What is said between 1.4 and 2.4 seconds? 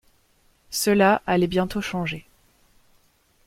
bientôt changer.